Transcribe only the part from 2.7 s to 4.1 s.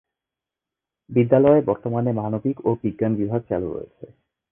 বিজ্ঞান বিভাগ চালু রয়েছে।